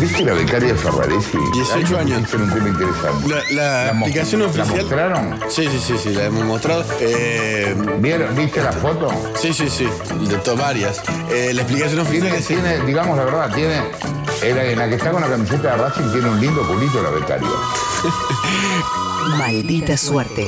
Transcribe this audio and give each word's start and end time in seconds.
¿Viste 0.00 0.24
la 0.24 0.34
becaria 0.34 0.72
de 0.72 0.78
Ferraresi? 0.78 1.38
18 1.54 1.98
años. 1.98 2.22
Este 2.22 2.36
un 2.36 2.50
tema 2.52 2.68
interesante. 2.68 3.28
La, 3.54 3.86
la 3.86 3.92
mo- 3.94 4.04
aplicación 4.06 4.40
¿La 4.42 4.46
oficial. 4.48 4.68
mostraron? 4.76 5.40
Sí, 5.48 5.66
sí, 5.70 5.78
sí, 5.80 5.94
sí, 5.98 6.10
la 6.10 6.24
hemos 6.26 6.44
mostrado. 6.44 6.84
Eh, 7.00 7.74
¿Vieron? 7.98 8.34
¿Viste 8.36 8.62
la 8.62 8.72
foto? 8.72 9.08
sí, 9.40 9.52
sí, 9.52 9.68
sí, 9.70 9.88
de 10.28 10.54
varias. 10.56 11.00
Eh, 11.30 11.52
la 11.54 11.62
explicación 11.62 12.00
oficial 12.00 12.22
Tiene, 12.28 12.38
es 12.38 12.46
tiene, 12.46 12.78
digamos 12.84 13.16
la 13.16 13.24
verdad, 13.24 13.54
tiene. 13.54 13.80
En 14.42 14.56
la, 14.56 14.64
en 14.64 14.78
la 14.78 14.88
que 14.88 14.96
está 14.96 15.10
con 15.12 15.22
la 15.22 15.28
camiseta 15.28 15.70
de 15.70 15.76
Racing 15.82 16.12
tiene 16.12 16.28
un 16.28 16.40
lindo 16.40 16.60
culito 16.68 17.02
la 17.02 17.10
becaria. 17.10 17.48
Maldita 19.38 19.96
suerte. 19.96 20.46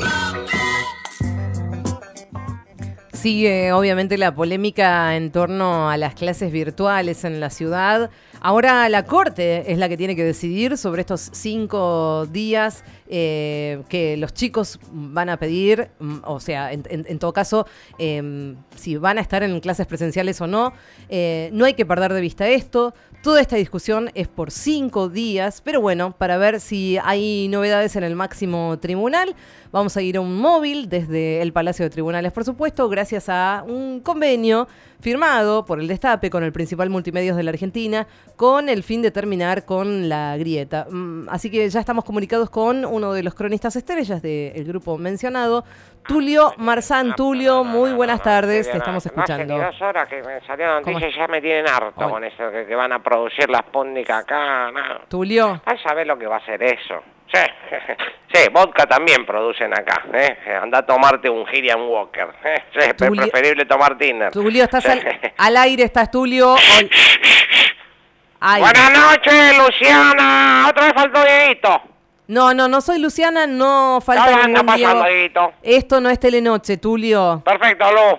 Sigue 3.21 3.73
obviamente 3.73 4.16
la 4.16 4.32
polémica 4.32 5.16
en 5.16 5.32
torno 5.32 5.91
a 5.91 5.96
las 5.96 6.14
clases 6.14 6.53
virtuales 6.53 7.25
en 7.25 7.41
la 7.41 7.51
ciudad. 7.51 8.11
Ahora 8.41 8.89
la 8.89 9.07
Corte 9.07 9.73
es 9.73 9.79
la 9.79 9.89
que 9.89 9.96
tiene 9.96 10.14
que 10.14 10.23
decidir 10.23 10.79
sobre 10.79 11.01
estos 11.01 11.28
cinco 11.33 12.27
días 12.30 12.84
eh, 13.09 13.83
que 13.89 14.16
los 14.19 14.33
chicos 14.34 14.78
van 14.92 15.30
a 15.30 15.37
pedir, 15.37 15.89
mm, 15.98 16.19
o 16.23 16.39
sea, 16.39 16.73
en, 16.73 16.84
en- 16.89 17.19
todo 17.19 17.33
caso, 17.33 17.66
eh, 17.98 18.55
si 18.77 18.97
van 18.97 19.19
a 19.19 19.20
estar 19.20 19.42
en 19.42 19.59
clases 19.59 19.89
presenciales 19.89 20.41
o 20.41 20.47
no. 20.47 20.73
Eh, 21.09 21.50
no 21.53 21.64
hay 21.64 21.75
que 21.75 21.84
perder 21.84 22.12
de 22.12 22.20
vista 22.20 22.47
esto. 22.48 22.95
Toda 23.22 23.40
esta 23.40 23.56
discusión 23.56 24.10
es 24.14 24.28
por 24.28 24.52
cinco 24.52 25.08
días, 25.08 25.60
pero 25.60 25.80
bueno, 25.80 26.12
para 26.16 26.38
ver 26.38 26.60
si 26.60 26.98
hay 27.02 27.48
novedades 27.48 27.96
en 27.96 28.04
el 28.04 28.14
máximo 28.14 28.78
tribunal, 28.78 29.34
vamos 29.72 29.96
a 29.96 30.02
ir 30.02 30.18
a 30.18 30.20
un 30.20 30.41
móvil 30.41 30.88
desde 30.88 31.42
el 31.42 31.52
Palacio 31.52 31.84
de 31.84 31.91
Tribunales, 31.91 32.30
por 32.30 32.44
supuesto, 32.44 32.88
gracias 32.88 33.28
a 33.28 33.64
un 33.66 33.98
convenio 34.00 34.68
firmado 35.00 35.64
por 35.64 35.80
el 35.80 35.88
Destape 35.88 36.30
con 36.30 36.44
el 36.44 36.52
principal 36.52 36.91
multimedios 36.91 37.36
de 37.36 37.42
la 37.42 37.50
Argentina, 37.50 38.06
con 38.36 38.68
el 38.68 38.84
fin 38.84 39.02
de 39.02 39.10
terminar 39.10 39.64
con 39.64 40.08
la 40.08 40.36
grieta. 40.36 40.86
Mm, 40.88 41.28
Así 41.28 41.50
que 41.50 41.69
ya 41.69 41.80
estamos 41.80 42.05
comunicados 42.05 42.50
con 42.50 42.84
uno 42.84 43.12
de 43.12 43.25
los 43.25 43.34
cronistas 43.34 43.75
estrellas 43.75 44.22
del 44.22 44.64
grupo 44.64 44.97
mencionado, 44.97 45.64
Tulio 46.09 46.55
Marzán. 46.56 47.14
Tulio, 47.14 47.62
muy 47.64 47.92
buenas 47.92 48.23
tardes, 48.23 48.70
te 48.70 48.78
estamos 48.78 49.05
escuchando. 49.05 49.55
Hace 49.55 49.64
ni 49.64 49.73
dos 49.73 49.83
horas 49.83 50.09
que 50.09 50.23
me 50.23 50.41
salió 50.47 50.81
la 50.81 51.11
ya 51.11 51.28
me 51.28 51.41
tienen 51.42 51.69
harto 51.69 51.92
Hola. 51.97 52.09
con 52.09 52.25
eso, 52.25 52.50
que, 52.50 52.67
que 52.67 52.75
van 52.75 52.92
a 52.92 52.98
producir 53.03 53.48
la 53.50 53.59
Sputnik 53.59 54.09
acá, 54.11 54.70
no. 54.73 55.00
Tulio. 55.09 55.61
Ay, 55.67 55.77
sabés 55.87 56.06
lo 56.06 56.19
que 56.19 56.27
va 56.27 56.37
a 56.39 56.45
ser 56.47 56.62
eso. 56.62 57.03
Sí, 57.31 57.41
sí, 58.33 58.48
vodka 58.50 58.87
también 58.87 59.27
producen 59.27 59.70
acá, 59.75 60.03
¿eh? 60.15 60.39
Anda 60.62 60.78
a 60.78 60.87
tomarte 60.87 61.28
un 61.28 61.47
Gillian 61.47 61.83
Walker, 61.83 62.28
¿eh? 62.43 62.62
Sí, 62.72 62.78
es 62.81 62.97
Tulio- 62.97 63.31
preferible 63.31 63.67
tomar 63.67 63.98
Tinder. 63.98 64.33
Tulio, 64.33 64.65
estás 64.65 64.87
al, 64.87 65.03
al 65.37 65.56
aire, 65.59 65.84
estás 65.84 66.11
Tulio. 66.11 66.56
Ay. 68.41 68.62
Buenas 68.62 68.93
noches, 68.93 69.59
Luciana. 69.59 70.67
Otra 70.70 70.84
vez 70.87 70.95
faltó 70.95 71.22
Dieguito. 71.25 71.83
No, 72.29 72.53
no, 72.55 72.69
no 72.69 72.81
soy 72.81 72.98
Luciana, 73.01 73.47
no 73.47 73.97
¿Qué 74.01 74.07
falta 74.07 74.25
anda 74.45 74.47
ningún 74.62 74.67
pasando. 74.67 75.05
Dieguito? 75.05 75.53
Esto 75.62 76.01
no 76.01 76.11
es 76.11 76.21
Telenoche, 76.21 76.77
Tulio. 76.77 77.43
Perfecto, 77.45 77.91
Lu. 77.91 78.19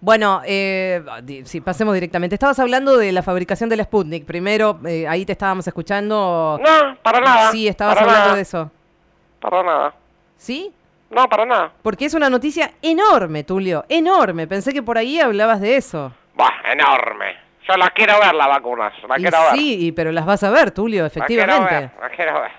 Bueno, 0.00 0.40
eh, 0.46 1.02
di- 1.24 1.44
sí, 1.44 1.60
pasemos 1.60 1.92
directamente. 1.94 2.34
Estabas 2.36 2.58
hablando 2.58 2.96
de 2.96 3.12
la 3.12 3.22
fabricación 3.22 3.68
de 3.68 3.76
la 3.76 3.84
Sputnik. 3.84 4.24
Primero, 4.24 4.78
eh, 4.86 5.06
ahí 5.06 5.26
te 5.26 5.32
estábamos 5.32 5.66
escuchando. 5.66 6.58
No, 6.64 6.96
para 7.02 7.20
nada. 7.20 7.50
Sí, 7.50 7.68
estabas 7.68 7.96
para 7.96 8.06
hablando 8.06 8.24
nada, 8.26 8.36
de 8.36 8.42
eso. 8.42 8.70
Para 9.40 9.62
nada. 9.62 9.94
¿Sí? 10.36 10.72
No, 11.10 11.28
para 11.28 11.44
nada. 11.44 11.72
Porque 11.82 12.06
es 12.06 12.14
una 12.14 12.30
noticia 12.30 12.70
enorme, 12.80 13.42
Tulio. 13.44 13.84
Enorme. 13.88 14.46
Pensé 14.46 14.72
que 14.72 14.82
por 14.82 14.96
ahí 14.96 15.18
hablabas 15.20 15.60
de 15.60 15.76
eso. 15.76 16.12
Buah, 16.34 16.72
enorme. 16.72 17.36
Yo 17.68 17.76
las 17.76 17.90
quiero 17.90 18.14
ver, 18.18 18.34
las 18.34 18.48
vacunas. 18.48 18.92
Las 19.08 19.18
Y 19.18 19.22
quiero 19.22 19.38
ver. 19.42 19.52
sí, 19.54 19.92
pero 19.94 20.12
las 20.12 20.26
vas 20.26 20.42
a 20.42 20.50
ver, 20.50 20.70
Tulio, 20.70 21.04
Las 21.04 21.12
quiero 21.12 21.24
efectivamente. 21.26 21.74
ver, 21.74 21.90
las 22.00 22.12
quiero 22.16 22.40
ver. 22.40 22.50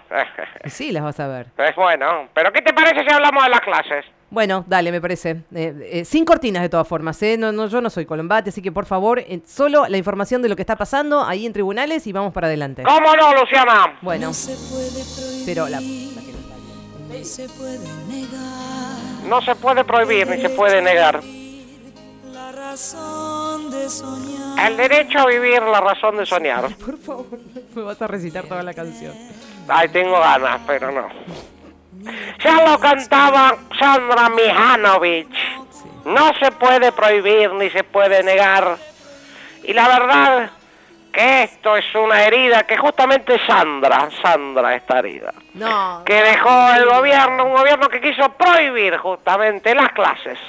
Sí, 0.71 0.91
las 0.91 1.03
vas 1.03 1.19
a 1.19 1.27
ver. 1.27 1.47
Es 1.57 1.75
bueno. 1.75 2.27
¿Pero 2.33 2.51
qué 2.53 2.61
te 2.61 2.71
parece 2.73 3.03
si 3.03 3.13
hablamos 3.13 3.43
de 3.43 3.49
las 3.49 3.61
clases? 3.61 4.05
Bueno, 4.29 4.63
dale, 4.67 4.91
me 4.93 5.01
parece. 5.01 5.41
Eh, 5.53 5.89
eh, 5.91 6.05
sin 6.05 6.23
cortinas 6.23 6.61
de 6.61 6.69
todas 6.69 6.87
formas, 6.87 7.21
¿eh? 7.23 7.35
No, 7.37 7.51
no, 7.51 7.67
yo 7.67 7.81
no 7.81 7.89
soy 7.89 8.05
Colombate, 8.05 8.49
así 8.51 8.61
que 8.61 8.71
por 8.71 8.85
favor, 8.85 9.19
eh, 9.19 9.41
solo 9.45 9.85
la 9.89 9.97
información 9.97 10.41
de 10.41 10.47
lo 10.47 10.55
que 10.55 10.61
está 10.61 10.77
pasando 10.77 11.21
ahí 11.25 11.45
en 11.45 11.51
tribunales 11.51 12.07
y 12.07 12.13
vamos 12.13 12.31
para 12.31 12.47
adelante. 12.47 12.83
¿Cómo 12.83 13.13
no, 13.15 13.33
Luciana? 13.35 13.97
Bueno, 14.01 14.33
se 14.33 14.53
puede 14.71 15.03
prohibir, 15.03 15.45
pero 15.45 15.67
la... 15.67 15.81
ni 15.81 17.25
se 17.25 17.49
puede 17.49 17.77
negar 18.07 19.27
No 19.27 19.41
se 19.41 19.53
puede 19.55 19.83
prohibir 19.83 20.27
ni 20.27 20.41
se 20.41 20.49
puede 20.49 20.81
negar. 20.81 21.19
El 24.59 24.77
derecho 24.77 25.19
a 25.19 25.25
vivir, 25.27 25.61
la 25.61 25.81
razón 25.81 26.17
de 26.17 26.25
soñar. 26.25 26.73
Por 26.85 26.97
favor, 26.97 27.25
me 27.75 27.81
vas 27.81 28.01
a 28.01 28.07
recitar 28.07 28.45
toda 28.45 28.63
la 28.63 28.73
canción. 28.73 29.13
Ay, 29.67 29.89
tengo 29.89 30.19
ganas, 30.19 30.61
pero 30.65 30.91
no. 30.91 31.07
Ya 32.43 32.65
lo 32.65 32.79
cantaba 32.79 33.57
Sandra 33.77 34.29
Mihanovic. 34.29 35.27
No 36.05 36.33
se 36.39 36.51
puede 36.51 36.91
prohibir 36.91 37.53
ni 37.53 37.69
se 37.69 37.83
puede 37.83 38.23
negar. 38.23 38.77
Y 39.63 39.73
la 39.73 39.87
verdad 39.87 40.49
que 41.11 41.43
esto 41.43 41.75
es 41.77 41.85
una 41.93 42.23
herida 42.23 42.63
que 42.63 42.77
justamente 42.77 43.39
Sandra, 43.45 44.09
Sandra 44.21 44.75
esta 44.75 44.99
herida, 44.99 45.33
No, 45.53 46.03
que 46.05 46.13
dejó 46.13 46.71
el 46.73 46.85
gobierno, 46.85 47.45
un 47.45 47.53
gobierno 47.53 47.89
que 47.89 48.01
quiso 48.01 48.29
prohibir 48.33 48.97
justamente 48.97 49.75
las 49.75 49.91
clases. 49.91 50.39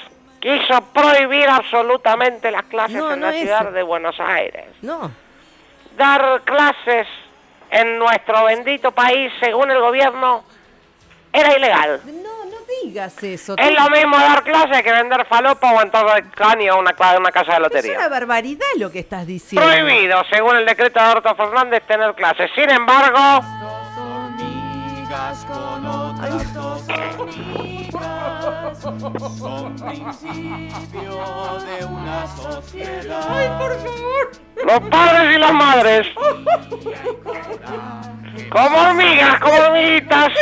Quiso 0.43 0.81
prohibir 0.93 1.49
absolutamente 1.49 2.51
las 2.51 2.65
clases 2.65 2.97
No, 2.97 3.13
en 3.13 3.21
no 3.21 3.27
la 3.27 3.33
ciudad 3.33 3.71
de 3.71 3.83
Buenos 3.85 4.19
Aires. 4.19 4.67
no. 4.83 5.11
Dar 5.97 6.41
clases 6.43 7.07
en 7.71 7.99
nuestro 7.99 8.45
bendito 8.45 8.93
país, 8.93 9.31
según 9.41 9.71
el 9.71 9.79
gobierno, 9.79 10.43
era 11.33 11.55
ilegal. 11.57 12.01
No, 12.07 12.45
no 12.47 12.57
digas 12.83 13.23
eso. 13.23 13.55
Es 13.59 13.73
lo 13.79 13.89
mismo 13.91 14.19
dar 14.19 14.43
clases 14.43 14.83
que 14.83 14.91
vender 14.91 15.25
falopa 15.27 15.71
o 15.73 15.81
entrar 15.83 16.31
caño 16.31 16.73
a 16.73 16.77
una, 16.77 16.93
casa 16.95 17.13
de 17.13 17.21
Es 17.35 17.49
una 17.49 17.59
lotería. 17.59 18.09
barbaridad 18.09 18.67
lo 18.79 18.91
que 18.91 19.01
estás 19.01 19.27
diciendo. 19.27 19.69
Prohibido, 19.69 20.23
según 20.33 20.57
el 20.57 20.67
decreto 20.67 20.99
de 20.99 21.05
Alberto 21.07 21.35
Fernández, 21.37 21.83
tener 21.87 22.15
clases. 22.15 22.51
Sin 22.55 22.71
embargo, 22.71 23.45
los 34.65 34.81
padres 34.89 35.37
y 35.37 35.39
las 35.39 35.53
madres, 35.53 36.07
como 38.51 38.79
hormigas, 38.79 39.41
como 39.41 39.55
hormiguitas, 39.55 40.33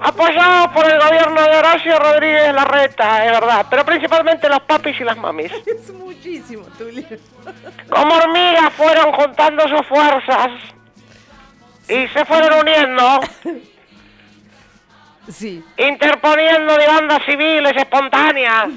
apoyados 0.00 0.68
por 0.68 0.86
el 0.86 1.00
gobierno 1.00 1.42
de 1.42 1.56
Horacio 1.56 1.98
Rodríguez 1.98 2.54
Larreta, 2.54 3.26
es 3.26 3.32
verdad, 3.32 3.66
pero 3.68 3.84
principalmente 3.84 4.48
los 4.48 4.60
papis 4.60 5.00
y 5.00 5.04
las 5.04 5.16
mamis. 5.16 5.50
Es 5.66 5.92
muchísimo, 5.92 6.66
Tulio. 6.78 7.04
Como 7.90 8.14
hormigas 8.14 8.72
fueron 8.74 9.12
juntando 9.12 9.66
sus 9.68 9.86
fuerzas 9.88 10.75
y 11.88 12.08
se 12.08 12.24
fueron 12.24 12.60
uniendo, 12.60 13.20
Sí. 15.32 15.64
interponiendo 15.76 16.76
demandas 16.76 17.20
civiles 17.26 17.72
espontáneas 17.76 18.68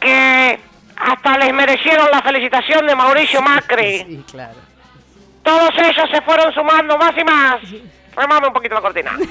que 0.00 0.58
hasta 0.96 1.38
les 1.38 1.52
merecieron 1.54 2.08
la 2.10 2.20
felicitación 2.22 2.86
de 2.86 2.96
Mauricio 2.96 3.40
Macri. 3.42 3.98
Sí, 3.98 4.24
claro. 4.30 4.54
Todos 5.44 5.70
ellos 5.78 6.08
se 6.12 6.20
fueron 6.22 6.52
sumando 6.52 6.96
más 6.98 7.12
y 7.16 7.24
más. 7.24 7.56
Remame 8.16 8.48
un 8.48 8.52
poquito 8.52 8.74
la 8.74 8.80
cortina. 8.80 9.16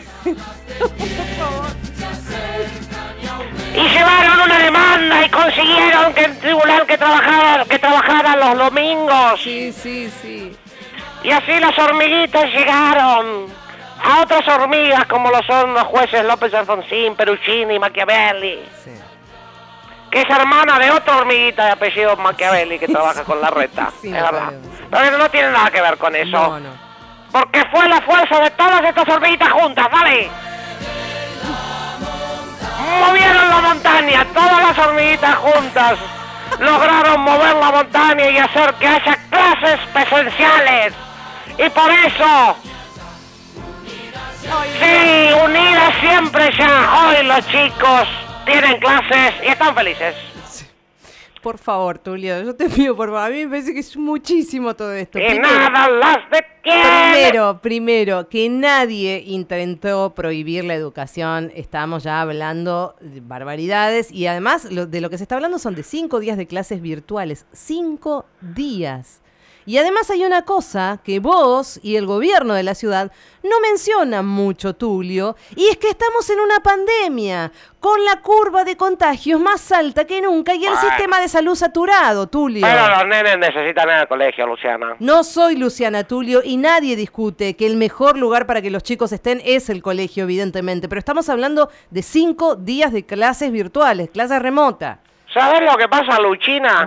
Y 3.74 3.88
llevaron 3.88 4.42
una 4.42 4.58
demanda 4.60 5.26
y 5.26 5.30
consiguieron 5.30 6.14
que 6.14 6.26
el 6.26 6.38
tribunal 6.40 6.86
que 6.86 6.98
trabajara, 6.98 7.64
que 7.66 7.80
trabajara 7.80 8.36
los 8.36 8.58
domingos. 8.58 9.42
Sí, 9.42 9.72
sí, 9.72 10.12
sí. 10.22 10.56
Y 11.24 11.32
así 11.32 11.60
las 11.60 11.78
hormiguitas 11.78 12.46
llegaron 12.46 13.48
a 14.04 14.22
otras 14.22 14.48
hormigas 14.48 15.06
como 15.06 15.30
lo 15.30 15.44
son 15.44 15.74
los 15.74 15.84
jueces 15.84 16.26
López 16.26 16.54
Alfonsín, 16.54 17.16
Peruccini 17.16 17.76
y 17.76 17.80
Machiavelli, 17.80 18.64
sí. 18.84 18.92
que 20.10 20.22
es 20.22 20.30
hermana 20.30 20.80
de 20.80 20.90
otra 20.90 21.18
hormiguita 21.18 21.66
de 21.66 21.72
apellido 21.72 22.16
Machiavelli 22.18 22.80
que 22.80 22.88
trabaja 22.88 23.24
con 23.24 23.40
la 23.40 23.52
reta. 23.52 23.92
Sí, 24.02 24.08
es 24.08 24.14
verdad. 24.14 24.54
Pero 24.90 25.18
no 25.18 25.30
tiene 25.30 25.52
nada 25.52 25.70
que 25.70 25.82
ver 25.82 25.98
con 25.98 26.16
eso. 26.16 26.32
No, 26.32 26.60
no. 26.60 26.92
Porque 27.32 27.64
fue 27.72 27.88
la 27.88 28.02
fuerza 28.02 28.40
de 28.40 28.50
todas 28.52 28.84
estas 28.84 29.08
hormiguitas 29.08 29.52
juntas, 29.52 29.88
¿vale? 29.92 30.30
Movieron 33.00 33.48
la 33.48 33.62
montaña, 33.62 34.26
todas 34.34 34.64
las 34.64 34.78
hormiguitas 34.80 35.36
juntas 35.36 36.00
lograron 36.60 37.22
mover 37.22 37.56
la 37.56 37.72
montaña 37.72 38.30
y 38.30 38.38
hacer 38.38 38.74
que 38.76 38.88
haya 38.88 39.18
clases 39.30 39.80
presenciales. 39.94 40.94
Y 41.58 41.70
por 41.70 41.92
eso, 41.92 42.56
sí, 44.42 45.34
unidas 45.46 45.94
siempre 46.02 46.50
ya, 46.58 47.10
hoy 47.10 47.26
los 47.26 47.48
chicos 47.48 48.08
tienen 48.46 48.80
clases 48.80 49.34
y 49.44 49.48
están 49.48 49.76
felices. 49.76 50.16
Por 51.42 51.58
favor, 51.58 51.98
Tulio, 51.98 52.40
yo 52.44 52.56
te 52.56 52.70
pido, 52.70 52.96
por 52.96 53.08
favor. 53.10 53.24
A 53.26 53.30
mí 53.30 53.46
me 53.46 53.50
parece 53.50 53.74
que 53.74 53.80
es 53.80 53.98
muchísimo 53.98 54.76
todo 54.76 54.94
esto. 54.94 55.14
Primero- 55.18 55.42
nada 55.42 55.90
las 55.90 56.18
detiene. 56.30 57.12
Primero, 57.14 57.60
primero, 57.60 58.30
que 58.30 58.48
nadie 58.48 59.24
intentó 59.26 60.14
prohibir 60.14 60.64
la 60.66 60.76
educación. 60.76 61.52
Estamos 61.56 62.04
ya 62.04 62.22
hablando 62.22 62.96
de 63.02 63.22
barbaridades 63.22 64.12
y 64.12 64.28
además 64.28 64.66
lo- 64.66 64.86
de 64.86 65.02
lo 65.02 65.10
que 65.10 65.18
se 65.18 65.24
está 65.24 65.34
hablando 65.34 65.58
son 65.58 65.74
de 65.74 65.82
cinco 65.82 66.20
días 66.20 66.38
de 66.38 66.46
clases 66.46 66.80
virtuales. 66.80 67.48
Cinco 67.54 68.26
días. 68.42 69.20
Y 69.66 69.78
además 69.78 70.10
hay 70.10 70.26
una 70.26 70.44
cosa 70.44 71.00
que 71.04 71.20
vos 71.20 71.80
y 71.84 71.96
el 71.96 72.06
gobierno 72.06 72.54
de 72.54 72.64
la 72.64 72.76
ciudad 72.76 73.12
no 73.44 73.60
mencionan 73.62 74.26
mucho, 74.28 74.76
Tulio, 74.76 75.36
y 75.56 75.68
es 75.68 75.78
que 75.78 75.90
estamos 75.90 76.30
en 76.30 76.40
una 76.40 76.60
pandemia, 76.62 77.52
con 77.80 78.04
la 78.06 78.22
curva 78.22 78.64
de 78.64 78.78
contagios 78.78 79.40
más 79.40 79.72
alta 79.72 80.06
que 80.06 80.22
nunca 80.22 80.54
y 80.54 80.64
el 80.66 80.74
Bueno. 80.74 80.90
sistema 80.90 81.20
de 81.20 81.28
salud 81.28 81.56
saturado, 81.56 82.28
Tulio. 82.28 82.62
Pero 82.68 82.88
los 82.90 83.08
nenes 83.08 83.38
necesitan 83.40 83.86
ir 83.88 83.94
al 83.96 84.08
colegio, 84.08 84.46
Luciana. 84.46 84.96
No 85.00 85.24
soy 85.24 85.56
Luciana 85.56 86.04
Tulio 86.04 86.42
y 86.44 86.58
nadie 86.58 86.96
discute 86.96 87.56
que 87.56 87.66
el 87.66 87.78
mejor 87.78 88.18
lugar 88.18 88.46
para 88.46 88.62
que 88.62 88.70
los 88.70 88.84
chicos 88.84 89.12
estén 89.12 89.42
es 89.44 89.70
el 89.70 89.82
colegio, 89.82 90.24
evidentemente, 90.26 90.88
pero 90.88 91.00
estamos 91.00 91.28
hablando 91.30 91.70
de 91.90 92.04
cinco 92.04 92.56
días 92.56 92.92
de 92.94 93.06
clases 93.06 93.52
virtuales, 93.52 94.10
clases 94.12 94.40
remotas. 94.42 95.00
¿Sabes 95.34 95.62
lo 95.62 95.76
que 95.78 95.88
pasa, 95.88 96.20
Luchina? 96.22 96.86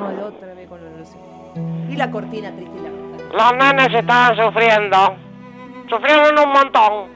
Y 1.95 1.97
la 1.97 2.11
cortina 2.11 2.51
roja. 2.51 3.51
Los 3.53 3.57
nenes 3.57 3.95
estaban 3.95 4.37
sufriendo. 4.37 5.17
Sufrieron 5.89 6.39
un 6.39 6.53
montón. 6.53 7.15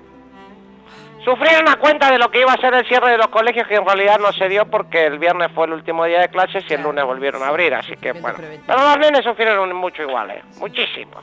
Sufrieron 1.24 1.68
a 1.68 1.76
cuenta 1.76 2.12
de 2.12 2.18
lo 2.18 2.30
que 2.30 2.42
iba 2.42 2.52
a 2.52 2.60
ser 2.60 2.74
el 2.74 2.86
cierre 2.86 3.10
de 3.10 3.18
los 3.18 3.26
colegios, 3.26 3.66
que 3.66 3.74
en 3.74 3.84
realidad 3.84 4.20
no 4.20 4.32
se 4.32 4.48
dio 4.48 4.66
porque 4.66 5.06
el 5.06 5.18
viernes 5.18 5.50
fue 5.52 5.66
el 5.66 5.72
último 5.72 6.04
día 6.04 6.20
de 6.20 6.28
clases 6.28 6.64
y 6.68 6.74
el 6.74 6.82
lunes 6.82 7.04
volvieron 7.04 7.42
a 7.42 7.48
abrir. 7.48 7.74
Así 7.74 7.96
que, 7.96 8.12
bueno. 8.12 8.38
Pero 8.38 8.78
los 8.78 8.98
nenes 8.98 9.24
sufrieron 9.24 9.74
mucho 9.74 10.02
iguales. 10.02 10.44
Muchísimo. 10.60 11.20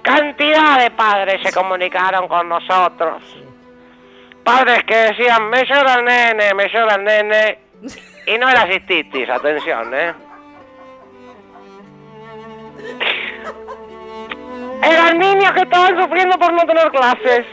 Cantidad 0.00 0.80
de 0.80 0.90
padres 0.90 1.42
se 1.42 1.52
comunicaron 1.52 2.28
con 2.28 2.48
nosotros. 2.48 3.22
Padres 4.42 4.84
que 4.84 4.96
decían, 4.96 5.50
me 5.50 5.66
llora 5.66 5.96
el 5.96 6.04
nene, 6.06 6.54
me 6.54 6.68
llora 6.70 6.94
el 6.94 7.04
nene. 7.04 7.58
Y 8.26 8.38
no 8.38 8.48
era 8.48 8.66
cistitis, 8.66 9.28
atención, 9.28 9.94
¿eh? 9.94 10.14
Eran 14.84 15.18
niños 15.18 15.52
que 15.52 15.60
estaban 15.62 16.00
sufriendo 16.00 16.38
por 16.38 16.52
no 16.52 16.62
tener 16.66 16.90
clases. 16.90 17.46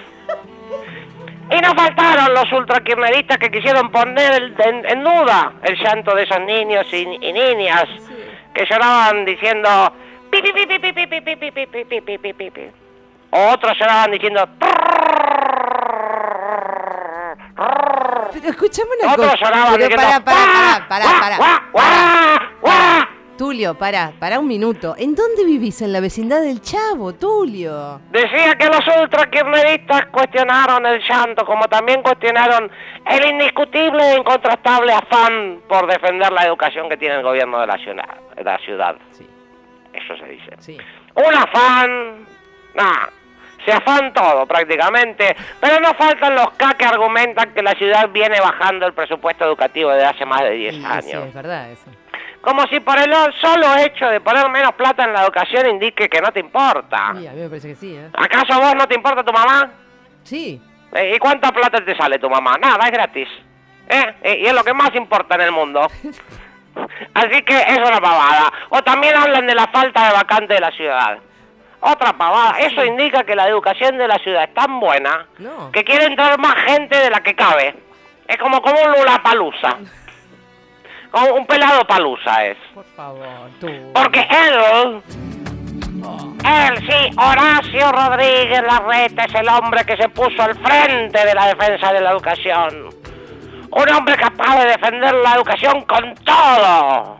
Y 1.49 1.61
no 1.61 1.75
faltaron 1.75 2.33
los 2.33 2.51
ultraquirneristas 2.51 3.37
que 3.37 3.51
quisieron 3.51 3.91
poner 3.91 4.53
en, 4.57 5.03
duda 5.03 5.53
el 5.63 5.77
llanto 5.77 6.15
de 6.15 6.23
esos 6.23 6.39
niños 6.41 6.85
y, 6.93 7.05
niñas 7.05 7.85
que 8.53 8.65
lloraban 8.65 9.25
diciendo 9.25 9.93
pi 10.29 10.41
pi 10.41 10.51
pi 10.51 10.65
pi 10.65 10.79
pi 10.79 10.93
pi 10.93 11.07
pi 11.07 11.21
pi 11.21 11.35
pi 11.35 11.51
pi 11.51 11.65
pi 11.65 11.85
pi 11.85 12.01
pi 12.01 12.17
pi 12.17 12.33
pi 12.33 12.51
pi. 12.51 12.61
Otros 13.31 13.77
lloraban 13.79 14.11
diciendo 14.11 14.47
Pero 18.31 19.13
otros 19.13 19.31
cosa. 19.31 19.45
lloraban 19.45 19.73
Pero 19.73 19.87
diciendo 19.89 20.25
pará, 20.25 20.87
pará, 20.87 21.37
"Guau, 21.37 21.59
pará, 21.73 22.30
Tulio, 23.41 23.73
pará, 23.73 24.11
pará 24.19 24.37
un 24.37 24.47
minuto. 24.47 24.93
¿En 24.99 25.15
dónde 25.15 25.43
vivís? 25.43 25.81
En 25.81 25.91
la 25.91 25.99
vecindad 25.99 26.41
del 26.41 26.61
Chavo, 26.61 27.13
Tulio. 27.15 27.99
Decía 28.11 28.53
que 28.55 28.67
los 28.67 28.81
ultraquirneristas 29.01 30.05
cuestionaron 30.11 30.85
el 30.85 31.01
llanto, 31.01 31.43
como 31.43 31.65
también 31.65 32.03
cuestionaron 32.03 32.69
el 33.09 33.25
indiscutible 33.31 34.11
e 34.11 34.17
incontrastable 34.19 34.93
afán 34.93 35.59
por 35.67 35.87
defender 35.87 36.31
la 36.31 36.43
educación 36.45 36.87
que 36.87 36.97
tiene 36.97 37.15
el 37.15 37.23
gobierno 37.23 37.59
de 37.61 37.65
la 37.65 37.79
ciudad. 37.79 38.15
De 38.35 38.43
la 38.43 38.59
ciudad. 38.59 38.95
Sí, 39.09 39.27
Eso 39.91 40.15
se 40.17 40.25
dice. 40.29 40.51
sí. 40.59 40.77
Un 41.15 41.33
afán... 41.33 42.25
Nah, 42.75 43.07
se 43.65 43.71
afán 43.71 44.13
todo 44.13 44.45
prácticamente, 44.45 45.35
pero 45.59 45.79
no 45.79 45.93
faltan 45.95 46.35
los 46.35 46.51
K 46.51 46.75
que 46.77 46.85
argumentan 46.85 47.53
que 47.55 47.61
la 47.63 47.73
ciudad 47.73 48.07
viene 48.09 48.39
bajando 48.39 48.85
el 48.85 48.93
presupuesto 48.93 49.45
educativo 49.45 49.89
desde 49.91 50.05
hace 50.05 50.25
más 50.25 50.41
de 50.41 50.51
10 50.51 50.73
Y- 50.75 50.77
y 50.81 50.85
años. 50.85 51.03
Sí, 51.05 51.11
es 51.17 51.33
verdad 51.33 51.71
eso. 51.71 51.85
Como 52.41 52.65
si 52.67 52.79
por 52.79 52.97
el 52.97 53.13
solo 53.39 53.75
hecho 53.77 54.07
de 54.07 54.19
poner 54.19 54.49
menos 54.49 54.73
plata 54.73 55.03
en 55.05 55.13
la 55.13 55.23
educación 55.23 55.69
indique 55.69 56.09
que 56.09 56.21
no 56.21 56.31
te 56.31 56.39
importa. 56.39 57.13
Sí, 57.15 57.27
a 57.27 57.31
mí 57.33 57.41
me 57.41 57.47
parece 57.49 57.67
que 57.69 57.75
sí, 57.75 57.95
¿eh? 57.95 58.09
¿Acaso 58.13 58.59
vos 58.59 58.73
no 58.75 58.87
te 58.87 58.95
importa 58.95 59.23
tu 59.23 59.31
mamá? 59.31 59.69
Sí. 60.23 60.59
Eh, 60.93 61.13
¿Y 61.15 61.19
cuánta 61.19 61.51
plata 61.51 61.83
te 61.85 61.95
sale 61.95 62.17
tu 62.19 62.29
mamá? 62.29 62.57
Nada, 62.57 62.83
es 62.85 62.91
gratis. 62.91 63.27
¿Eh? 63.87 64.15
Eh, 64.23 64.37
Y 64.41 64.45
es 64.47 64.53
lo 64.53 64.63
que 64.63 64.73
más 64.73 64.93
importa 64.95 65.35
en 65.35 65.41
el 65.41 65.51
mundo. 65.51 65.81
Así 67.13 67.41
que 67.43 67.57
es 67.57 67.77
una 67.77 67.99
pavada. 67.99 68.51
O 68.69 68.81
también 68.81 69.15
hablan 69.15 69.45
de 69.45 69.53
la 69.55 69.67
falta 69.67 70.07
de 70.07 70.13
vacante 70.13 70.53
de 70.55 70.59
la 70.61 70.71
ciudad. 70.71 71.19
Otra 71.81 72.13
pavada. 72.13 72.59
Eso 72.59 72.83
indica 72.85 73.23
que 73.23 73.35
la 73.35 73.47
educación 73.47 73.97
de 73.97 74.07
la 74.07 74.17
ciudad 74.19 74.43
es 74.45 74.53
tan 74.53 74.79
buena 74.79 75.25
No. 75.39 75.71
que 75.71 75.83
quiere 75.83 76.05
entrar 76.05 76.39
más 76.39 76.55
gente 76.65 76.97
de 76.97 77.09
la 77.09 77.21
que 77.21 77.35
cabe. 77.35 77.75
Es 78.27 78.37
como, 78.37 78.61
como 78.61 78.81
un 78.81 78.91
lulapalusa. 78.99 79.77
Como 81.11 81.33
un 81.35 81.45
pelado 81.45 81.83
palusa 81.85 82.45
es. 82.45 82.57
Por 82.73 82.85
favor, 82.95 83.49
tú. 83.59 83.67
Porque 83.93 84.21
él, 84.29 85.01
él 86.45 86.77
sí, 86.89 87.15
Horacio 87.17 87.91
Rodríguez 87.91 88.63
Larreta 88.63 89.25
es 89.25 89.35
el 89.35 89.49
hombre 89.49 89.83
que 89.85 89.97
se 89.97 90.07
puso 90.09 90.41
al 90.41 90.55
frente 90.55 91.25
de 91.25 91.35
la 91.35 91.47
defensa 91.47 91.91
de 91.93 92.01
la 92.01 92.11
educación. 92.11 92.89
Un 93.71 93.89
hombre 93.89 94.15
capaz 94.15 94.59
de 94.59 94.65
defender 94.67 95.13
la 95.15 95.35
educación 95.35 95.81
con 95.83 96.13
todo. 96.15 97.19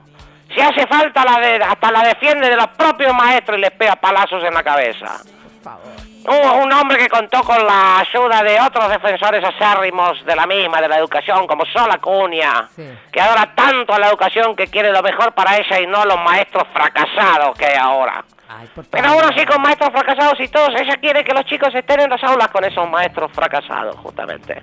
Si 0.54 0.60
hace 0.62 0.86
falta, 0.88 1.24
la 1.24 1.40
de- 1.40 1.64
hasta 1.64 1.92
la 1.92 2.04
defiende 2.04 2.50
de 2.50 2.56
los 2.58 2.68
propios 2.70 3.14
maestros 3.14 3.58
y 3.58 3.62
les 3.62 3.72
pega 3.72 3.96
palazos 3.96 4.44
en 4.44 4.54
la 4.54 4.64
cabeza. 4.64 5.18
Por 5.44 5.62
favor. 5.64 6.11
Un, 6.28 6.62
un 6.64 6.72
hombre 6.74 6.98
que 6.98 7.10
contó 7.10 7.42
con 7.44 7.66
la 7.66 8.00
ayuda 8.00 8.44
de 8.44 8.60
otros 8.62 8.90
defensores 8.90 9.44
acérrimos 9.44 10.24
de 10.26 10.36
la 10.36 10.46
misma, 10.46 10.80
de 10.82 10.88
la 10.88 10.98
educación, 10.98 11.48
como 11.48 11.66
Sola 11.66 11.98
Cunha, 11.98 12.70
Sí. 12.76 12.84
que 13.12 13.20
adora 13.22 13.54
tanto 13.56 13.94
a 13.94 14.00
la 14.00 14.08
educación 14.10 14.56
que 14.56 14.68
quiere 14.68 14.92
lo 14.92 15.02
mejor 15.02 15.34
para 15.34 15.58
ella 15.58 15.80
y 15.80 15.88
no 15.88 16.06
los 16.06 16.20
maestros 16.24 16.64
fracasados 16.74 17.58
que 17.58 17.66
hay 17.66 17.76
ahora. 17.78 18.24
Ay. 18.50 18.70
Pero 18.92 19.08
aún 19.08 19.24
así 19.24 19.46
con 19.46 19.62
maestros 19.62 19.90
fracasados 19.92 20.40
y 20.42 20.48
todos, 20.50 20.70
ella 20.80 20.98
quiere 20.98 21.24
que 21.24 21.34
los 21.34 21.46
chicos 21.46 21.74
estén 21.74 22.02
en 22.02 22.10
las 22.10 22.24
aulas 22.24 22.50
con 22.50 22.64
esos 22.66 22.88
maestros 22.90 23.32
fracasados, 23.34 23.96
justamente. 23.98 24.62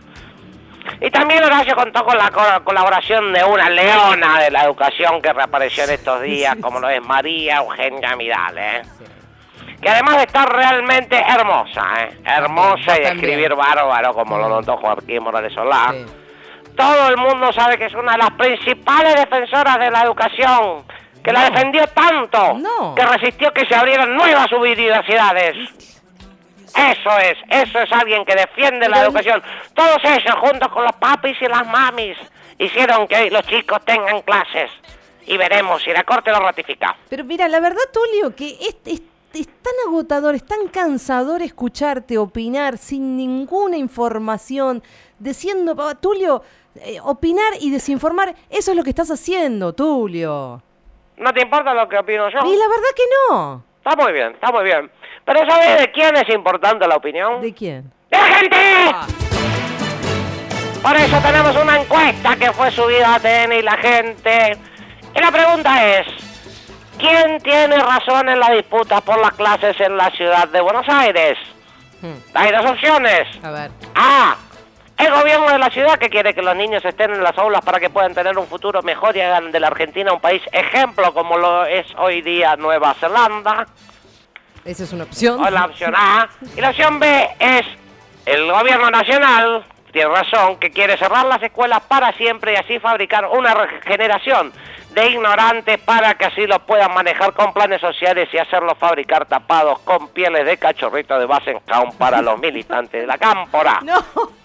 Y 1.00 1.10
también 1.10 1.42
Horacio 1.44 1.74
contó 1.74 2.04
con 2.04 2.16
la 2.16 2.30
co- 2.30 2.64
colaboración 2.64 3.32
de 3.32 3.44
una 3.44 3.68
leona 3.68 4.38
de 4.40 4.50
la 4.50 4.64
educación 4.64 5.20
que 5.20 5.32
reapareció 5.32 5.84
en 5.84 5.90
estos 5.90 6.22
días, 6.22 6.56
como 6.62 6.78
lo 6.80 6.88
es 6.88 7.02
María 7.02 7.56
Eugenia 7.56 8.14
Vidal, 8.14 8.58
¿eh? 8.58 8.82
Que 9.80 9.88
además 9.88 10.16
de 10.16 10.22
estar 10.24 10.48
realmente 10.52 11.16
hermosa, 11.16 11.82
¿eh? 12.00 12.18
Hermosa 12.24 12.98
y 12.98 13.02
de 13.02 13.08
escribir 13.10 13.54
bárbaro, 13.54 14.12
como 14.12 14.36
lo 14.38 14.48
notó 14.48 14.76
Joaquín 14.76 15.22
Morales 15.22 15.52
Solá. 15.52 15.92
Sí. 15.92 16.06
Todo 16.76 17.08
el 17.08 17.16
mundo 17.16 17.52
sabe 17.52 17.78
que 17.78 17.86
es 17.86 17.94
una 17.94 18.12
de 18.12 18.18
las 18.18 18.30
principales 18.32 19.14
defensoras 19.16 19.78
de 19.78 19.90
la 19.90 20.02
educación, 20.02 20.84
que 21.22 21.32
la 21.32 21.50
defendió 21.50 21.86
tanto, 21.88 22.54
No. 22.54 22.94
que 22.94 23.04
resistió 23.04 23.52
que 23.52 23.66
se 23.66 23.74
abrieran 23.74 24.16
nuevas 24.16 24.50
universidades. 24.52 25.56
Eso 26.76 27.18
es, 27.18 27.36
eso 27.48 27.80
es 27.80 27.92
alguien 27.92 28.24
que 28.24 28.34
defiende 28.34 28.88
la 28.88 29.02
educación. 29.02 29.42
Todos 29.74 29.98
ellos, 30.04 30.34
juntos 30.40 30.68
con 30.68 30.84
los 30.84 30.92
papis 30.96 31.36
y 31.40 31.46
las 31.46 31.66
mamis, 31.66 32.16
hicieron 32.58 33.08
que 33.08 33.30
los 33.30 33.42
chicos 33.46 33.80
tengan 33.84 34.20
clases. 34.22 34.70
Y 35.26 35.36
veremos 35.36 35.82
si 35.82 35.90
la 35.90 36.04
Corte 36.04 36.30
lo 36.30 36.40
ratifica. 36.40 36.96
Pero 37.08 37.24
mira, 37.24 37.48
la 37.48 37.60
verdad, 37.60 37.82
Tulio, 37.92 38.34
que 38.34 38.56
es, 38.60 39.00
es- 39.34 39.46
tan 39.48 39.72
agotador, 39.86 40.34
es 40.34 40.44
tan 40.44 40.68
cansador 40.68 41.42
escucharte 41.42 42.18
opinar 42.18 42.78
sin 42.78 43.16
ninguna 43.16 43.76
información, 43.76 44.82
diciendo, 45.18 45.74
pa- 45.76 45.94
Tulio, 45.94 46.42
eh, 46.76 46.98
opinar 47.02 47.52
y 47.60 47.70
desinformar, 47.70 48.34
eso 48.50 48.70
es 48.72 48.76
lo 48.76 48.82
que 48.84 48.90
estás 48.90 49.10
haciendo, 49.10 49.72
Tulio. 49.74 50.62
¿No 51.16 51.32
te 51.32 51.42
importa 51.42 51.74
lo 51.74 51.88
que 51.88 51.98
opino 51.98 52.28
yo? 52.30 52.38
Y 52.46 52.56
la 52.56 52.68
verdad 52.68 52.90
que 52.94 53.02
no. 53.30 53.64
Está 53.84 53.96
muy 54.02 54.12
bien, 54.12 54.32
está 54.34 54.52
muy 54.52 54.64
bien. 54.64 54.90
Pero 55.24 55.40
¿sabes 55.50 55.80
de 55.80 55.90
quién 55.92 56.16
es 56.16 56.28
importante 56.34 56.86
la 56.86 56.96
opinión? 56.96 57.40
¿De 57.40 57.52
quién? 57.52 57.90
¡De 58.10 58.16
la 58.16 58.24
gente! 58.24 58.56
Por 60.82 60.96
eso 60.96 61.16
tenemos 61.20 61.56
una 61.56 61.80
encuesta 61.80 62.36
que 62.36 62.52
fue 62.52 62.70
subida 62.70 63.14
a 63.16 63.20
TN 63.20 63.52
y 63.58 63.62
la 63.62 63.76
gente. 63.76 64.56
Y 65.14 65.20
la 65.20 65.32
pregunta 65.32 65.98
es, 65.98 66.06
¿quién 66.98 67.40
tiene 67.40 67.76
razón 67.78 68.28
en 68.28 68.38
la 68.40 68.50
disputa 68.50 69.00
por 69.00 69.18
las 69.20 69.32
clases 69.32 69.78
en 69.80 69.96
la 69.96 70.10
ciudad 70.10 70.48
de 70.48 70.60
Buenos 70.60 70.88
Aires? 70.88 71.38
Hmm, 72.00 72.14
Hay 72.34 72.52
dos 72.52 72.66
opciones. 72.66 73.26
A 73.42 73.50
ver. 73.50 73.70
A. 73.94 74.36
El 74.98 75.12
gobierno 75.12 75.48
de 75.50 75.58
la 75.58 75.70
ciudad 75.70 75.96
que 75.96 76.10
quiere 76.10 76.34
que 76.34 76.42
los 76.42 76.56
niños 76.56 76.84
estén 76.84 77.12
en 77.14 77.22
las 77.22 77.38
aulas 77.38 77.64
para 77.64 77.78
que 77.78 77.88
puedan 77.88 78.14
tener 78.14 78.36
un 78.36 78.48
futuro 78.48 78.82
mejor 78.82 79.16
y 79.16 79.20
hagan 79.20 79.52
de 79.52 79.60
la 79.60 79.68
Argentina 79.68 80.12
un 80.12 80.20
país 80.20 80.42
ejemplo 80.50 81.14
como 81.14 81.38
lo 81.38 81.64
es 81.66 81.86
hoy 81.98 82.20
día 82.20 82.56
Nueva 82.56 82.94
Zelanda. 82.94 83.66
Esa 84.64 84.82
es 84.82 84.92
una 84.92 85.04
opción. 85.04 85.40
O 85.40 85.48
la 85.50 85.66
opción 85.66 85.94
A. 85.96 86.28
Y 86.56 86.60
la 86.60 86.70
opción 86.70 86.98
B 86.98 87.30
es 87.38 87.62
el 88.26 88.50
gobierno 88.50 88.90
nacional, 88.90 89.64
tiene 89.92 90.10
razón, 90.10 90.56
que 90.58 90.70
quiere 90.72 90.96
cerrar 90.98 91.24
las 91.26 91.42
escuelas 91.44 91.80
para 91.86 92.12
siempre 92.14 92.54
y 92.54 92.56
así 92.56 92.80
fabricar 92.80 93.24
una 93.26 93.54
generación 93.86 94.52
de 94.90 95.10
ignorantes 95.10 95.78
para 95.80 96.14
que 96.14 96.26
así 96.26 96.46
los 96.46 96.60
puedan 96.60 96.92
manejar 96.94 97.32
con 97.32 97.52
planes 97.52 97.80
sociales 97.80 98.28
y 98.32 98.38
hacerlos 98.38 98.76
fabricar 98.78 99.26
tapados 99.26 99.78
con 99.80 100.08
pieles 100.08 100.46
de 100.46 100.56
cachorrito 100.56 101.18
de 101.18 101.26
Basencaun 101.26 101.92
para 101.98 102.22
los 102.22 102.38
militantes 102.38 103.00
de 103.00 103.06
la 103.06 103.18
cámpora. 103.18 103.80
No. 103.88 104.37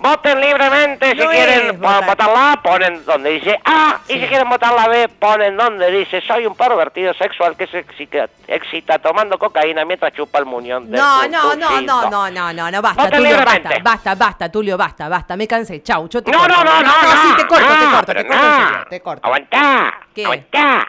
Voten 0.00 0.40
libremente, 0.40 1.10
si 1.12 1.16
No 1.18 1.30
quieren 1.30 1.80
votar. 1.80 2.06
votar 2.06 2.30
la 2.30 2.52
A, 2.52 2.62
ponen 2.62 3.04
donde 3.04 3.30
dice 3.30 3.58
A, 3.64 4.00
y 4.08 4.14
si 4.14 4.26
quieren 4.26 4.48
votar 4.48 4.72
la 4.72 4.88
B, 4.88 5.08
ponen 5.08 5.56
donde 5.56 5.90
dice 5.92 6.20
soy 6.26 6.44
un 6.46 6.56
pervertido 6.56 7.14
sexual 7.14 7.56
que 7.56 7.66
se 7.68 7.78
excita, 7.80 8.28
excita 8.48 8.98
tomando 8.98 9.38
cocaína 9.38 9.84
mientras 9.84 10.12
chupa 10.12 10.40
el 10.40 10.46
muñón 10.46 10.90
de 10.90 10.96
No, 10.98 11.28
no, 11.28 11.54
no, 11.54 11.80
no, 11.82 12.10
no, 12.10 12.30
no, 12.30 12.52
no, 12.52 12.70
no, 12.70 12.82
basta, 12.82 13.04
Voten 13.04 13.18
Tulio, 13.18 13.36
libremente. 13.36 13.68
basta, 13.68 13.82
basta, 13.84 14.14
basta, 14.16 14.48
Tulio, 14.50 14.76
basta, 14.76 15.08
basta, 15.08 15.36
me 15.36 15.46
cansé, 15.46 15.82
chau, 15.82 16.08
yo 16.08 16.22
te 16.22 16.32
No, 16.32 16.38
corto. 16.40 16.54
no, 16.56 16.64
no, 16.64 16.82
no, 16.82 17.02
no, 17.02 17.22
sí, 17.22 17.36
te 17.36 17.46
corto, 17.46 17.66
te 17.66 17.84
no, 17.84 17.90
corto, 17.92 18.12
te 18.14 18.26
corto, 18.26 18.34
no. 18.34 18.64
serio, 18.64 18.86
te 18.90 19.00
corto. 19.00 19.26
Aguantá, 19.26 19.94
¿Qué? 20.14 20.24
aguantá. 20.24 20.88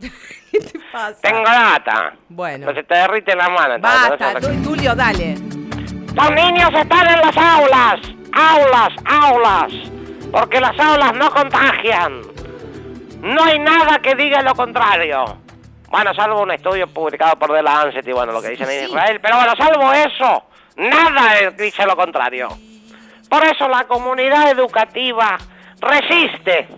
¿Qué 0.52 0.60
te 0.60 0.78
pasa? 0.92 1.18
Tengo 1.20 1.42
data. 1.42 2.12
Bueno. 2.28 2.66
No 2.66 2.74
se 2.74 2.84
te 2.84 2.94
derrite 2.94 3.34
la 3.34 3.48
mano. 3.48 3.78
Basta, 3.80 4.34
no 4.40 4.62
Tulio, 4.62 4.94
dale. 4.94 5.34
Los 6.14 6.30
niños 6.30 6.70
están 6.74 7.08
en 7.08 7.20
las 7.20 7.36
aulas, 7.36 8.00
aulas, 8.32 8.88
aulas, 9.04 9.72
porque 10.32 10.60
las 10.60 10.78
aulas 10.78 11.14
no 11.14 11.30
contagian. 11.30 12.22
No 13.20 13.42
hay 13.42 13.58
nada 13.58 13.98
que 14.00 14.14
diga 14.14 14.42
lo 14.42 14.54
contrario. 14.54 15.38
Bueno, 15.90 16.14
salvo 16.14 16.42
un 16.42 16.50
estudio 16.50 16.86
publicado 16.86 17.38
por 17.38 17.52
The 17.52 17.62
Lancet 17.62 18.06
y 18.06 18.12
bueno, 18.12 18.32
lo 18.32 18.42
que 18.42 18.50
dicen 18.50 18.68
en. 18.70 18.84
Israel, 18.84 19.20
pero 19.22 19.36
bueno, 19.36 19.54
salvo 19.56 19.92
eso, 19.92 20.44
nada 20.76 21.50
dice 21.56 21.86
lo 21.86 21.96
contrario. 21.96 22.48
Por 23.28 23.44
eso 23.44 23.68
la 23.68 23.84
comunidad 23.84 24.50
educativa 24.50 25.38
resiste 25.80 26.68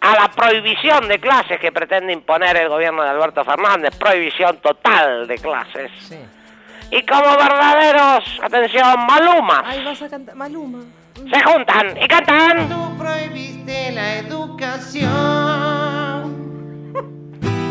a 0.00 0.14
la 0.14 0.28
prohibición 0.28 1.08
de 1.08 1.18
clases 1.18 1.58
que 1.60 1.72
pretende 1.72 2.12
imponer 2.12 2.56
el 2.56 2.68
gobierno 2.68 3.02
de 3.02 3.10
Alberto 3.10 3.44
Fernández, 3.44 3.96
prohibición 3.96 4.58
total 4.58 5.26
de 5.26 5.38
clases. 5.38 5.90
Sí. 6.00 6.18
Y 6.94 7.02
como 7.06 7.36
verdaderos, 7.38 8.22
atención, 8.42 9.06
malumas, 9.06 9.62
Ay, 9.64 9.82
vas 9.82 10.02
a 10.02 10.08
cantar, 10.10 10.34
Maluma. 10.36 10.80
se 11.14 11.42
juntan 11.42 11.96
y 11.96 12.06
cantan. 12.06 12.68
Tú 12.68 12.98
prohibiste 12.98 13.92
la 13.92 14.16
educación, 14.18 15.10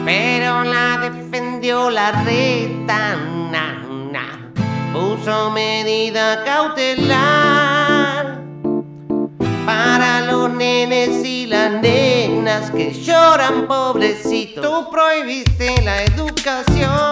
pero 0.03 0.63
la 0.63 0.97
defendió 1.09 1.91
la 1.91 2.11
reta. 2.23 3.15
na, 3.51 3.83
na. 4.11 4.49
Puso 4.91 5.51
medida 5.51 6.43
cautelar 6.43 8.39
para 9.67 10.21
los 10.21 10.49
nenes 10.51 11.23
y 11.23 11.45
las 11.45 11.73
nenas 11.73 12.71
que 12.71 12.91
lloran 12.91 13.67
pobrecitos. 13.67 14.63
Tú 14.65 14.89
prohibiste 14.89 15.79
la 15.83 16.01
educación, 16.05 17.10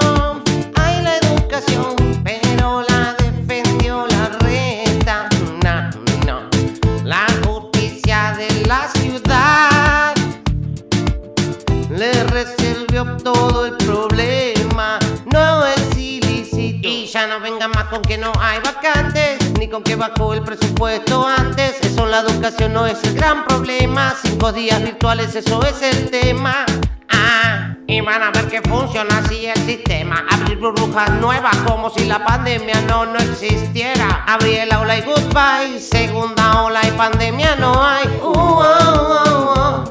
vengan 18.09 18.31
más 18.31 18.39
con 18.39 18.39
que 18.39 18.39
no 18.39 18.41
hay 18.41 18.59
vacantes, 18.59 19.51
ni 19.59 19.67
con 19.67 19.83
que 19.83 19.95
bajó 19.95 20.33
el 20.33 20.41
presupuesto 20.43 21.27
antes. 21.27 21.79
Eso 21.81 22.05
la 22.05 22.21
educación 22.21 22.73
no 22.73 22.85
es 22.87 23.03
el 23.03 23.13
gran 23.13 23.45
problema. 23.45 24.15
Cinco 24.21 24.51
días 24.51 24.81
virtuales, 24.83 25.35
eso 25.35 25.61
es 25.63 25.81
el 25.81 26.09
tema. 26.09 26.65
Ah, 27.09 27.75
y 27.87 28.01
van 28.01 28.23
a 28.23 28.31
ver 28.31 28.47
que 28.47 28.61
funciona 28.61 29.19
así 29.19 29.45
el 29.45 29.61
sistema. 29.65 30.25
Abrir 30.29 30.57
burbujas 30.57 31.11
nuevas 31.13 31.55
como 31.57 31.89
si 31.89 32.05
la 32.05 32.23
pandemia 32.23 32.81
no, 32.87 33.05
no 33.05 33.17
existiera. 33.19 34.23
Abrir 34.27 34.59
el 34.59 34.71
aula 34.71 34.97
y 34.97 35.01
goodbye. 35.01 35.79
Segunda 35.79 36.63
ola 36.63 36.81
y 36.87 36.91
pandemia 36.91 37.55
no 37.57 37.83
hay. 37.83 38.07
Uh, 38.21 38.33
oh, 38.33 39.83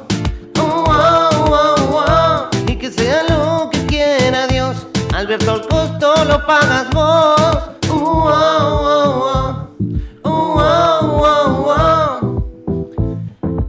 oh, 0.58 0.88
oh. 1.90 2.50
Y 2.66 2.76
que 2.76 2.90
sea 2.90 3.24
lo 3.28 3.70
que 3.70 3.86
quiera 3.86 4.46
Dios. 4.46 4.86
Alberto, 5.14 5.54
el 5.54 5.66
costo 5.68 6.24
lo 6.24 6.46
pagas 6.46 6.90
vos. 6.90 7.77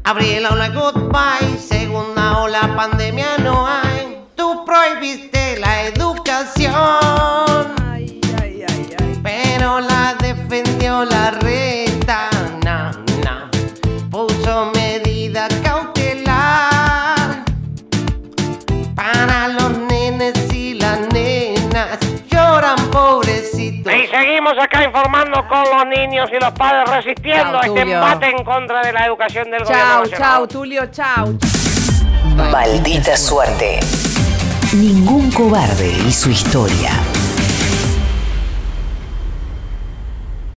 Abrí 0.10 0.32
el 0.32 0.46
aula 0.46 0.70
goodbye, 0.70 1.58
segunda 1.60 2.40
ola 2.40 2.76
pandemia 2.76 3.38
no 3.38 3.68
hay. 3.68 4.26
Tú 4.36 4.66
prohibiste 4.66 5.60
la 5.60 5.84
educación, 5.84 6.74
con 25.50 25.64
los 25.64 25.86
niños 25.88 26.30
y 26.32 26.40
los 26.40 26.52
padres 26.54 26.88
resistiendo 26.90 27.60
Chao, 27.60 27.62
a 27.62 27.66
este 27.66 27.82
embate 27.82 28.30
en 28.30 28.44
contra 28.44 28.82
de 28.82 28.94
la 28.94 29.06
educación 29.06 29.50
del 29.52 29.64
gobierno 29.64 29.84
Chau, 29.86 30.02
nacional. 30.04 30.20
chau, 30.20 30.48
Tulio, 30.48 30.86
chau. 30.92 31.38
Maldita 32.52 33.18
suerte. 33.18 33.80
Ningún 34.74 35.32
cobarde 35.32 35.92
y 36.08 36.12
su 36.12 36.30
historia. 36.30 36.92